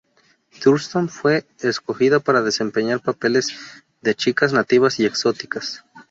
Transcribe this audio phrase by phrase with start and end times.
[0.59, 3.49] Thurston fue escogida para desempeñar papeles
[4.01, 5.85] de chicas nativas y exóticas.